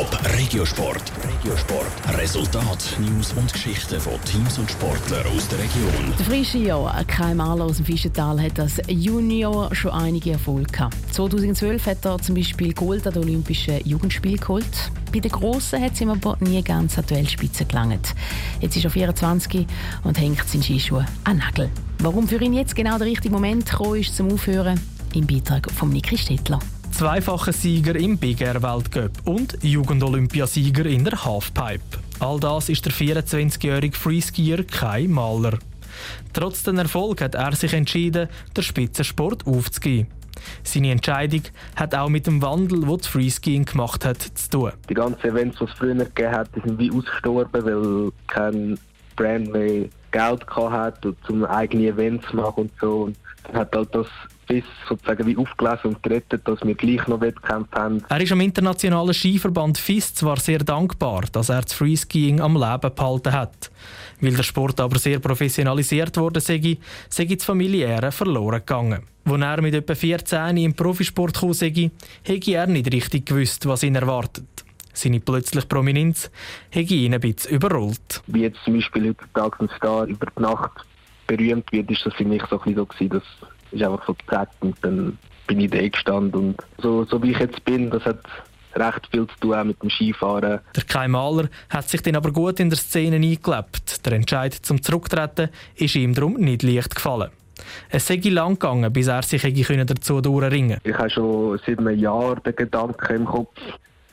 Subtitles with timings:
[0.00, 1.12] Top Regiosport.
[1.28, 2.18] Regiosport.
[2.18, 6.14] Resultat, News und Geschichten von Teams und Sportlern aus der Region.
[6.18, 10.96] Der frische Jahr, Kai Mahler aus dem Fischental, hat als Junior schon einige Erfolge gehabt.
[11.12, 14.90] 2012 hat er zum Beispiel Gold an den Olympischen Jugendspielen geholt.
[15.12, 18.14] Bei den Grossen hat es ihm aber nie ganz an die Weltspitze gelangt.
[18.62, 19.66] Jetzt ist er 24
[20.04, 21.68] und hängt seinen Skischuh an Nagel.
[21.98, 24.80] Warum für ihn jetzt genau der richtige Moment gekommen ist zum Aufhören?
[25.12, 26.60] Im Beitrag von Niki Stettler
[27.00, 31.80] zweifacher Sieger im Big Air Weltcup und Jugendolympiasieger in der Halfpipe.
[32.18, 35.58] All das ist der 24-jährige Freeskier Kai Mahler.
[36.34, 40.08] Trotz den Erfolg hat er sich entschieden, den Spitzensport aufzugeben.
[40.62, 41.40] Seine Entscheidung
[41.74, 44.72] hat auch mit dem Wandel, den das Freeskiing gemacht hat, zu tun.
[44.90, 48.78] Die ganzen Events, die es früher gegeben hat, sind wie ausgestorben, weil kein
[49.16, 53.02] Brand mehr Geld hatte, um eigene Events zu machen und so.
[53.02, 54.06] Und dann hat halt das
[54.50, 58.02] bis sozusagen wie aufgelesen und gerettet, dass wir gleich noch Wettkämpfe haben.
[58.08, 62.94] Er ist am internationalen Skiverband FIS zwar sehr dankbar, dass er das Freeskiing am Leben
[62.94, 63.70] behalten hat.
[64.20, 69.02] Weil der Sport aber sehr professionalisiert wurde, sei, sei das Familiäre verloren gegangen.
[69.24, 71.90] Als er mit etwa 14 im Profisport kam, sei,
[72.24, 74.44] hätte er nicht richtig gewusst, was ihn erwartet.
[74.92, 76.30] Seine plötzliche Prominenz
[76.70, 78.22] hätte ihn ein bisschen überrollt.
[78.26, 80.72] Wie jetzt zum Beispiel über Tag und Star über die Nacht
[81.26, 83.22] berühmt wird, ist das für mich so ein bisschen so dass
[83.72, 87.38] ist einfach so gesagt und dann bin ich da gestanden und so, so wie ich
[87.38, 88.20] jetzt bin, das hat
[88.74, 90.60] recht viel zu tun mit dem Skifahren.
[90.74, 94.06] Der Kai Mahler hat sich dann aber gut in der Szene eingelebt.
[94.06, 97.30] Der Entscheid zum Zurücktreten ist ihm darum nicht leicht gefallen.
[97.90, 102.36] Es sei lang gegangen, bis er sich dazu durchringen Ich habe schon seit einem Jahr
[102.36, 103.60] den Gedanken im Kopf,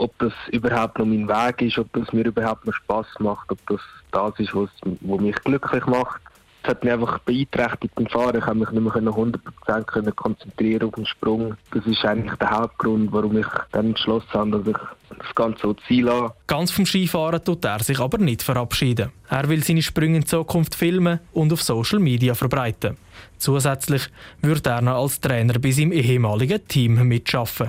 [0.00, 3.58] ob das überhaupt noch mein Weg ist, ob das mir überhaupt noch Spaß macht, ob
[3.68, 4.70] das das ist, was,
[5.02, 6.20] was mich glücklich macht.
[6.62, 8.36] Es hat mich einfach beeinträchtigt beim Fahren.
[8.36, 11.54] Ich konnte mich nicht mehr 100% konzentrieren auf den Sprung.
[11.72, 15.74] Das ist eigentlich der Hauptgrund, warum ich dann entschlossen habe, dass ich das Ganze so
[15.86, 16.34] ziehen lasse.
[16.46, 19.10] Ganz vom Skifahren tut er sich aber nicht verabschieden.
[19.30, 22.98] Er will seine Sprünge in Zukunft filmen und auf Social Media verbreiten.
[23.38, 24.10] Zusätzlich
[24.42, 27.68] wird er noch als Trainer bei seinem ehemaligen Team mitschaffen.